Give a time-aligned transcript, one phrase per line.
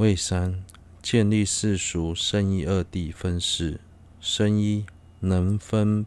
[0.00, 0.64] 谓三，
[1.02, 3.80] 建立世俗生一二地分事。
[4.18, 4.86] 生一
[5.18, 6.06] 能分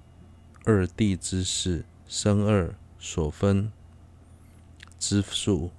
[0.63, 3.71] 二地之事，生二所分
[4.97, 5.69] 之数，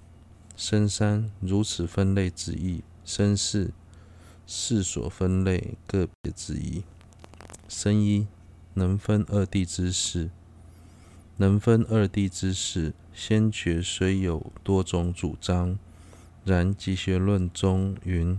[0.57, 3.73] 生三如此分类之意，生四
[4.47, 6.85] 事所分类个别之意。
[7.69, 8.29] 生一
[8.75, 10.31] 能分二地之事，
[11.39, 15.77] 能分二地之事，先觉虽有多种主张。
[16.45, 18.39] 然集学论中云：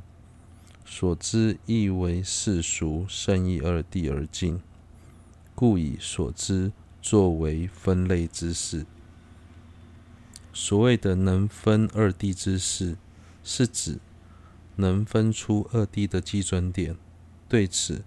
[0.85, 4.61] 所知亦为世俗生义二谛而尽，
[5.55, 6.71] 故以所知
[7.01, 8.85] 作为分类之事。
[10.53, 12.95] 所谓的能分二谛之事，
[13.43, 13.97] 是指
[14.75, 16.95] 能分出二谛的基准点。
[17.49, 18.03] 对此，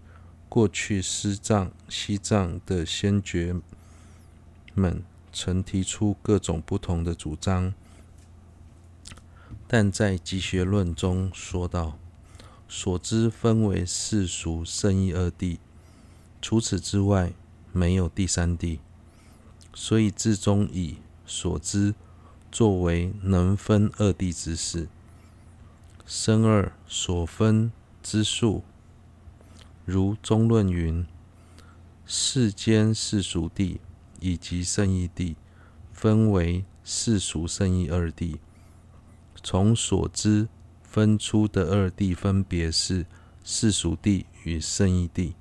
[0.48, 3.56] 过去西藏、西藏的先觉
[4.74, 7.74] 们曾提出各种不同的主张。
[9.70, 11.98] 但在集学论中说道，
[12.66, 15.58] 所知分为世俗圣义二谛，
[16.40, 17.34] 除此之外
[17.70, 18.78] 没有第三谛，
[19.74, 21.94] 所以自中以所知
[22.50, 24.88] 作为能分二谛之事。
[26.06, 27.70] 生二所分
[28.02, 28.62] 之数，
[29.84, 31.06] 如中论云：
[32.06, 33.76] 世间世俗谛
[34.18, 35.36] 以及圣义谛，
[35.92, 38.38] 分为世俗圣义二谛。
[39.42, 40.48] 从所知
[40.82, 43.06] 分出的二谛，分别是
[43.44, 45.34] 世俗谛与圣义谛。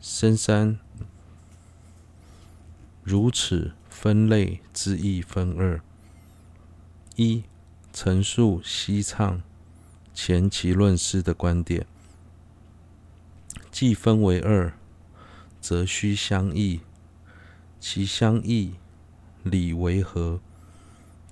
[0.00, 0.78] 深三
[3.02, 5.80] 如此分类之义分二：
[7.16, 7.44] 一、
[7.92, 9.42] 陈述西藏
[10.12, 11.86] 前期论师的观点，
[13.70, 14.74] 既分为二，
[15.60, 16.80] 则须相异，
[17.80, 18.74] 其相异
[19.42, 20.40] 理为何？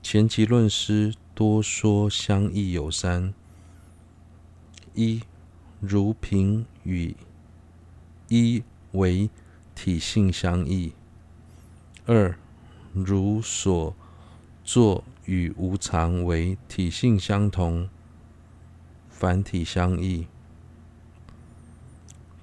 [0.02, 1.14] 前期论师。
[1.40, 3.32] 多说相异有三：
[4.92, 5.22] 一
[5.80, 7.16] 如平与
[8.28, 9.30] 一为
[9.74, 10.92] 体性相异；
[12.04, 12.38] 二
[12.92, 13.96] 如所
[14.62, 17.88] 作与无常为体性相同，
[19.08, 20.26] 凡体相异。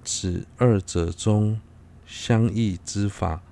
[0.04, 1.62] 此二者中
[2.08, 3.44] 相异之法，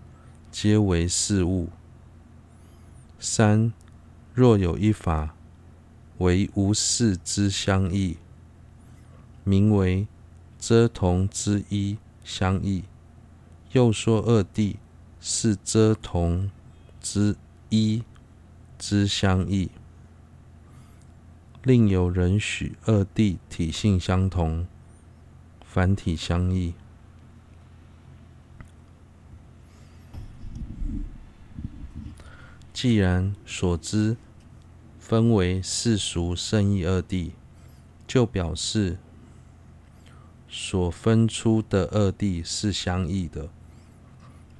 [0.52, 1.70] 皆为事物。
[3.20, 3.72] 三
[4.34, 5.35] 若有一法。
[6.20, 8.18] 为无事之相异，
[9.44, 10.08] 名为
[10.58, 12.84] 遮同之一相异。
[13.74, 14.78] 又说二谛
[15.20, 16.50] 是遮同
[17.02, 17.36] 之
[17.70, 18.04] 一
[18.80, 19.70] 之相异。
[21.64, 24.66] 另有人许二谛体性相同，
[25.66, 26.74] 凡体相异。
[32.72, 34.16] 既然所知。
[35.08, 37.30] 分为世俗圣义二谛，
[38.08, 38.98] 就表示
[40.50, 43.50] 所分出的二谛是相异的。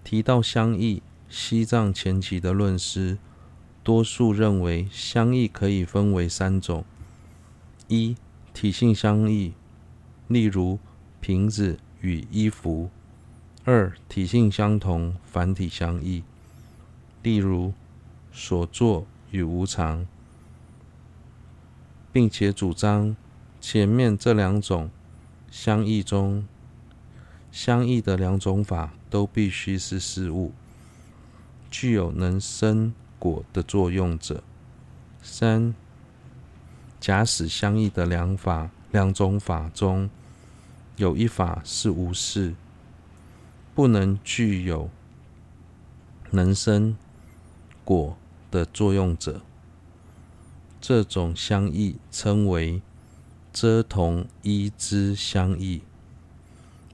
[0.04, 3.18] 提到相异，西藏前期的论师
[3.84, 6.86] 多数认为相异可以分为三种：
[7.88, 8.16] 一、
[8.54, 9.54] 体性相异，
[10.28, 10.78] 例如
[11.20, 12.92] 瓶子与衣服；
[13.64, 16.22] 二、体性相同，凡体相异，
[17.24, 17.74] 例如
[18.32, 20.06] 所作与无常。
[22.16, 23.14] 并且主张
[23.60, 24.90] 前面这两种
[25.52, 26.48] 相异中
[27.52, 30.54] 相异的两种法都必须是事物，
[31.70, 34.42] 具有能生果的作用者。
[35.22, 35.76] 三，
[37.02, 40.10] 假使相异的两法两种法中
[40.96, 42.56] 有一法是无事，
[43.74, 44.90] 不能具有
[46.32, 46.96] 能生
[47.84, 48.16] 果
[48.50, 49.42] 的作用者。
[50.88, 52.80] 这种相异称为
[53.52, 55.82] 遮同一之相异，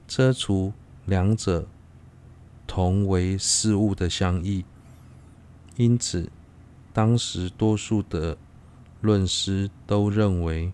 [0.08, 0.72] 遮除
[1.04, 1.68] 两者
[2.66, 4.64] 同为事物的相异。
[5.76, 6.30] 因此，
[6.94, 8.38] 当时多数的
[9.02, 10.72] 论师都认为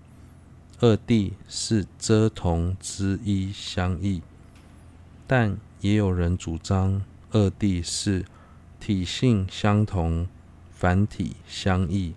[0.78, 4.22] 二谛是遮同之一相异，
[5.26, 8.24] 但也有人主张二谛是
[8.78, 10.28] 体性相同，
[10.70, 12.14] 凡体相异。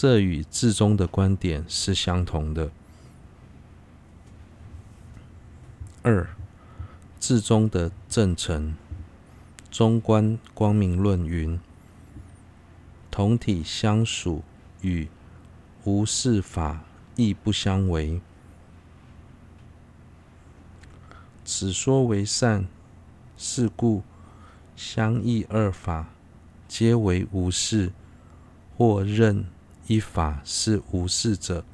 [0.00, 2.70] 这与智中的观点是相同的。
[6.02, 6.30] 二、
[7.18, 8.76] 智中的正承
[9.76, 11.58] 《中观光明论》云
[13.10, 14.44] ：“同体相属
[14.82, 15.08] 与
[15.82, 16.84] 无事法
[17.16, 18.20] 亦不相违，
[21.44, 22.68] 此说为善。
[23.36, 24.04] 是故
[24.76, 26.10] 相异二法
[26.68, 27.90] 皆为无事，
[28.76, 29.44] 或认。”
[29.88, 31.64] 一法是无事者，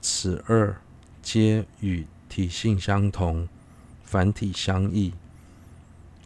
[0.00, 0.80] 此二
[1.20, 3.48] 皆与体性相同，
[4.04, 5.12] 凡体相异，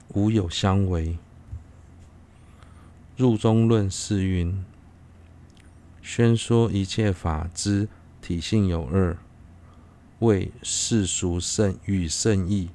[0.08, 1.16] 无有相违。
[3.16, 4.62] 入中论是云：
[6.02, 7.88] 宣说一切法之
[8.20, 9.16] 体性有二，
[10.18, 12.68] 谓世俗胜与胜义。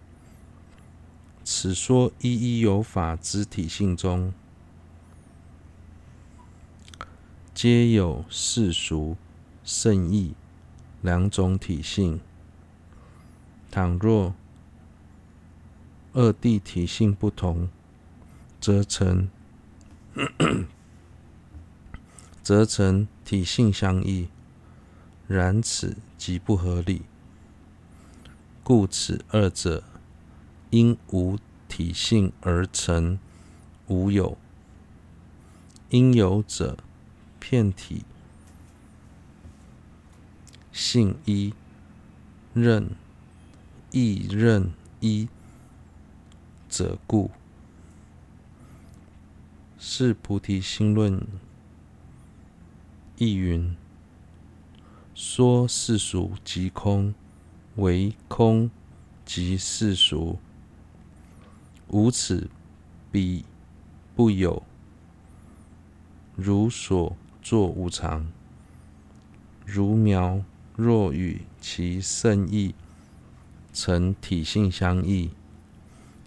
[1.43, 4.33] 此说一一有法之体性中，
[7.63, 9.15] 皆有世俗
[9.63, 10.33] 圣意
[11.01, 12.19] 两种体性。
[13.71, 14.35] 倘若
[16.11, 17.69] 二谛体性不同，
[18.59, 19.29] 则成。
[22.43, 24.27] 则成体性相异，
[25.25, 27.03] 然此即不合理。
[28.61, 29.85] 故此二者
[30.69, 31.39] 因无
[31.69, 33.17] 体性而成
[33.87, 34.37] 无有，
[35.91, 36.77] 因有者
[37.43, 38.05] 片体
[40.71, 41.53] 性一，
[42.53, 42.91] 任
[43.91, 45.27] 亦任一
[46.69, 47.29] 者故。
[49.77, 51.21] 是菩提心论
[53.17, 53.75] 亦云：
[55.13, 57.13] 说世俗即空，
[57.75, 58.71] 唯空
[59.25, 60.39] 即世俗，
[61.89, 62.49] 无此
[63.11, 63.43] 彼
[64.15, 64.63] 不有。
[66.37, 68.25] 如所作无常，
[69.65, 70.41] 如苗
[70.75, 72.73] 若与其胜义
[73.71, 75.29] 成体性相异，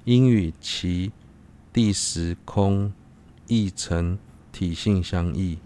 [0.05, 1.11] 应与其
[1.73, 2.93] 地时空。
[3.49, 4.19] 亦成
[4.51, 5.59] 体性相异，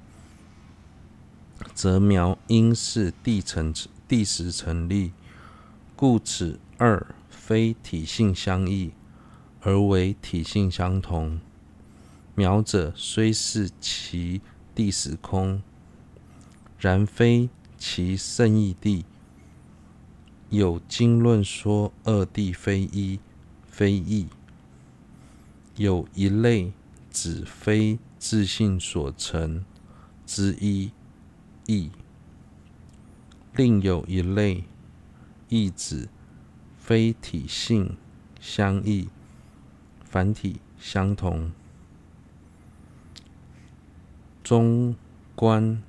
[1.73, 3.73] 则苗应是地成
[4.07, 5.13] 地时成立，
[5.97, 8.93] 故此二非体性相异，
[9.63, 11.41] 而为体性相同。
[12.35, 14.43] 苗者虽是其
[14.75, 15.63] 地时空，
[16.79, 19.05] 然非其圣义地。
[20.49, 23.21] 有经论说二地非一
[23.67, 24.29] 非异，
[25.77, 26.73] 有一类。
[27.13, 29.65] 指非自性所成
[30.25, 30.93] 之一
[31.67, 31.91] 异，
[33.53, 34.63] 另有一类
[35.49, 36.09] 亦指
[36.79, 37.97] 非体性
[38.41, 39.09] 相异，
[40.05, 41.51] 凡体相同。
[44.51, 44.97] 中
[45.37, 45.81] 观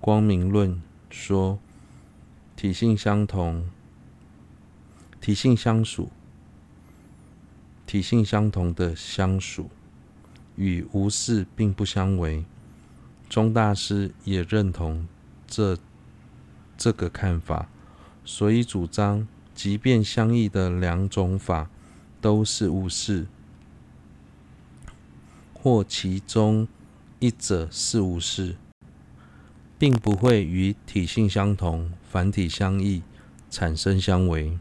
[0.00, 1.60] 光明论说
[2.56, 3.70] 体性相同，
[5.20, 6.10] 体性相属，
[7.86, 9.70] 体性相同的相属。
[10.56, 12.44] 与无事并不相违，
[13.30, 15.06] 宗大师也认同
[15.46, 15.78] 这
[16.76, 17.68] 这个看法，
[18.24, 21.70] 所以主张，即便相异的两种法
[22.20, 23.28] 都是无事，
[25.54, 26.66] 或其中
[27.18, 28.56] 一者是无是，
[29.78, 33.02] 并不会与体性相同、凡体相异
[33.50, 34.58] 产生相违。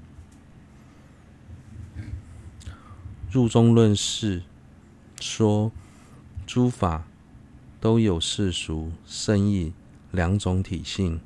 [3.31, 4.43] 入中论释
[5.19, 5.71] 说。
[6.47, 7.05] 诸法
[7.81, 9.73] 都有世俗、胜义
[10.11, 11.19] 两种体性。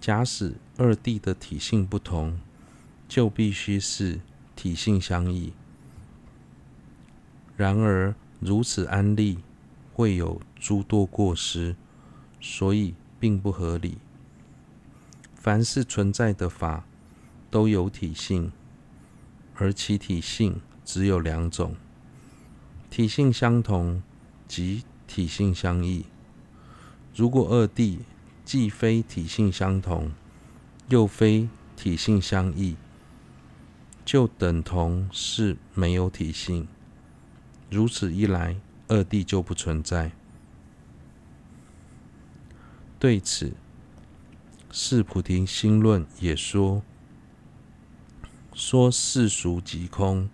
[0.00, 2.38] 假使二谛的体性不同，
[3.08, 4.20] 就必须是
[4.54, 5.52] 体性相异。
[7.56, 9.38] 然而如此安立
[10.00, 11.76] 会有诸多过失，
[12.40, 13.98] 所以并不合理。
[15.34, 16.86] 凡是存在的法
[17.50, 18.50] 都有体性，
[19.56, 21.76] 而其体性只有两种，
[22.88, 24.02] 体性相同。
[24.48, 26.06] 即体性相异。
[27.14, 27.98] 如果二谛
[28.44, 30.10] 既非体性相同，
[30.88, 32.74] 又非体性相异，
[34.04, 36.66] 就等同是没有体性。
[37.70, 38.56] 如此一来，
[38.90, 40.10] 二谛就不存在。
[42.98, 43.46] 对此，
[44.70, 46.82] 《是菩提心论》也说：
[48.52, 50.28] 说世俗即空，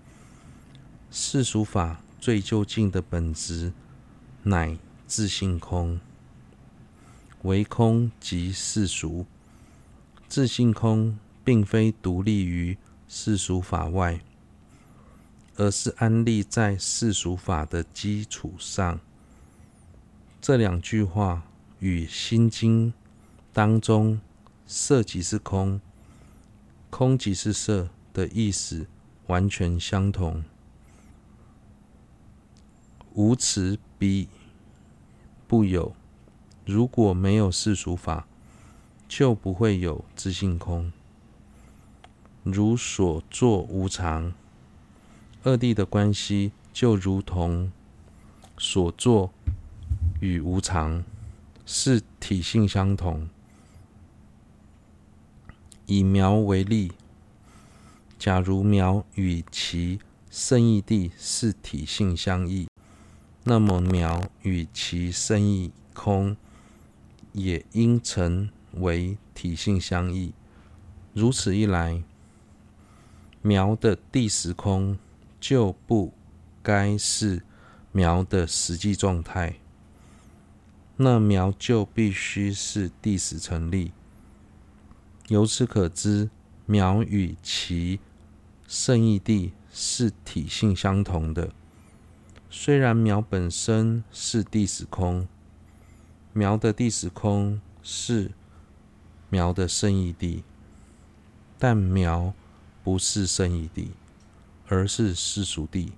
[1.10, 3.72] 世俗法最究竟的本质。
[4.42, 5.98] 乃自性空，
[7.42, 9.26] 唯空即世俗。
[10.28, 14.20] 自性空并非独立于世俗法外，
[15.56, 19.00] 而是安立在世俗法的基础上。
[20.40, 21.42] 这两句话
[21.80, 22.92] 与《心经》
[23.52, 24.20] 当中
[24.66, 25.80] “色即是空，
[26.90, 28.86] 空即是色”的意思
[29.26, 30.44] 完全相同。
[33.14, 34.28] 无此彼
[35.48, 35.96] 不有。
[36.66, 38.26] 如果没有世俗法，
[39.08, 40.92] 就不会有自性空。
[42.42, 44.34] 如所作无常，
[45.46, 47.70] 二谛的关系就如同
[48.58, 49.32] 所作
[50.18, 51.04] 与无常
[51.64, 53.28] 是体性相同，
[55.86, 56.90] 以苗为例，
[58.18, 62.66] 假如苗与其生义地是体性相异，
[63.44, 66.36] 那么苗与其生义空
[67.30, 70.32] 也应成为体性相异。
[71.14, 72.02] 如此一来，
[73.42, 74.98] 苗的地时空
[75.40, 76.12] 就不
[76.62, 77.42] 该是
[77.92, 79.56] 苗的实际状态，
[80.96, 83.92] 那苗就必须是第十成立。
[85.28, 86.30] 由此可知，
[86.66, 88.00] 苗与其
[88.66, 91.50] 圣义地是体性相同的。
[92.48, 95.28] 虽然苗本身是第十空，
[96.32, 98.30] 苗的第十空是
[99.28, 100.44] 苗的圣义地，
[101.58, 102.32] 但苗
[102.82, 103.90] 不是圣义地，
[104.68, 105.92] 而是世俗地。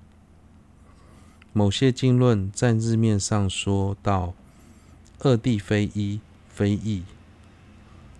[1.53, 4.35] 某些经论在字面上说到
[5.21, 7.05] “二地非一，非异”。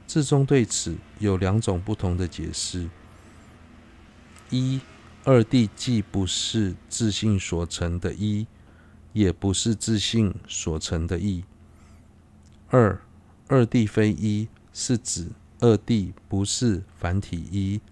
[0.07, 2.89] 字中对此有两种不同的解释：
[4.51, 4.81] 一、
[5.25, 8.47] 二地既不是自信所成的一，
[9.13, 11.43] 也不是自信所成的异；
[12.71, 13.01] 二、
[13.49, 15.29] 二地非一，是指
[15.61, 17.83] 二地不是凡体一，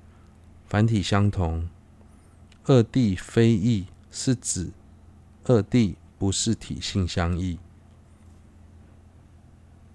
[0.66, 1.68] 凡体相同；
[2.68, 4.72] 二地非异，是指
[5.44, 7.60] 二地不是体性相异。